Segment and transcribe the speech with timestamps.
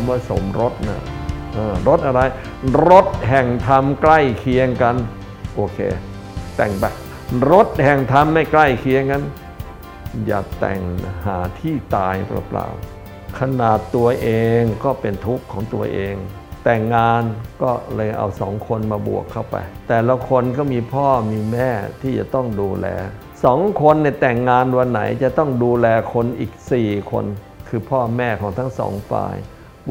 [0.00, 1.02] ำว่าสมรสนะ
[1.88, 2.20] รถอะไร
[2.90, 4.96] รถแห่งธรรมใกล้เคียงกัน
[5.54, 5.78] โอเค
[6.56, 6.84] แต่งไป
[7.50, 9.22] รถแห่งธรรมไม่ใกล้เคียงกัน
[10.26, 10.80] อย่าแต่ง
[11.24, 14.28] หาที่ตายเปล่าๆขนาดตัวเอ
[14.58, 16.14] งก็เป็นทุกข์ของตัวเอง
[16.64, 17.22] แต่งงาน
[17.62, 19.56] ก็เลยเอาสองคนมาบวกเข้าไป
[19.88, 21.70] แต่ละคนก็มีพ่อมีแม่
[22.02, 22.86] ที่จะต้องดูแล
[23.44, 27.24] สองคนในแต่งงานวันไหนจะต้องดูแลคนอีกสี่คน
[27.68, 29.36] คือพ่อแม่ของทั้งสองฝ่าย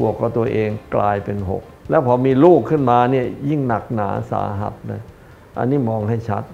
[0.06, 5.02] วกกับตัวเองกลายเป็นหกแล้วพอมีลูกขึ้นมาเนี่ยยิ่งหนักหนาสาหัสนะ
[5.58, 6.44] อันนี้มองให้ชัด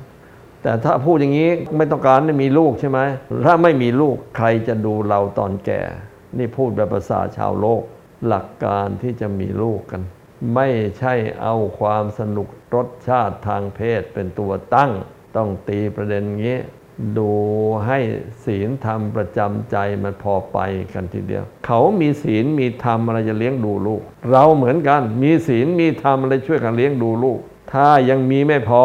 [0.62, 3.00] แต่ถ้าพูดอย่างนี้ไม่ต้องการมีลูกใช่ไหม
[3.44, 5.80] ถ้าไม่มีลูกใครจะดูเราตอนแก่
[6.38, 7.82] นี่พูดแบบภาษาชาวโลก
[8.26, 10.02] หลักการที่จะมีลูกกัน
[10.54, 10.68] ไม่
[10.98, 14.92] ใช่เอาความสนุกรสชาติทางเพศเป็นตัวตั้ง
[15.36, 16.58] ต้องตีประเด็นงี้
[17.18, 17.32] ดู
[17.86, 17.98] ให้
[18.44, 20.58] ศีลธรรมประจำใจมันพอไป
[20.92, 27.38] กันทีเดียว เขามีศีลมีธรรมอะไรจะเลี้ยงดูลูก เราเหมือนกัน มีศีลมีธรรมอะไรช่วยกันเลี้ยงดูลูก
[27.72, 28.82] ถ้ายังมีไม่พอ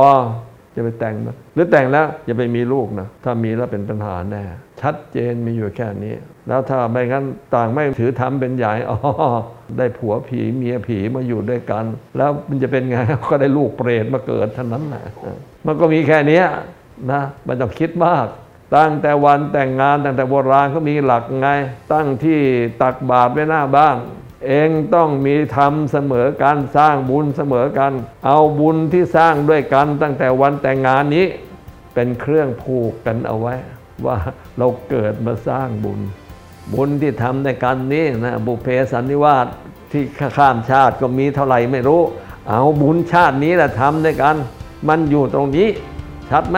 [0.75, 4.43] จะไปแต่งนะหรือแต่งแล้วอย่าไปมีลูกนะถ้ามีแล้วเป็นปัญหาแน่
[4.81, 6.15] ชัดเจนมีอยู่แค่นี้
[6.47, 8.97] แล้วถ้าไม่งั้นต่างไม่ถือธรรมเป็นใหญ่อ๋อ
[9.77, 11.85] ได้ผัวผีเมียผีมาอยู่ด้วยกัน
[12.17, 12.97] แล้วมันจะเป็นไง
[13.29, 15.03] ก็ได้ลูกเปรตมาเกิดเท่านั้นแหละ
[15.65, 16.41] มันก็มีแค่นี้
[17.11, 18.27] นะมันต้องคิดมาก
[18.75, 21.49] ตั้งแต่วันแต่งงานตั้งแต่โบราณเขามีหลักไง
[21.93, 22.39] ตั้งที่
[22.81, 23.97] ตักบาตรไว้หน้าบ้าน
[24.47, 27.93] เองต้องมีธรรมเสมอกันสร้างบุญเสมอกัน
[28.25, 31.25] เอาบุญที่สร้างด้วยกันตั้งแต่วันแต่งงานนี้
[31.93, 33.55] เป็นเครื่องผูกกันเอาไว้
[34.05, 34.17] ว่า
[34.57, 35.99] เราเกิดมาสร้างบุญ
[36.73, 39.47] บุญที่ทำในกันนี้นะบุเพสันนิวาส
[39.91, 40.03] ที่
[40.37, 42.01] ข้ามชาติก็มีเท่าไหร่ไม่รู้
[42.49, 44.35] เอาบุญชาตินี้แหละทำด้วยกัน
[44.87, 45.67] มันอยู่ตรงนี้
[46.31, 46.55] ชัดไห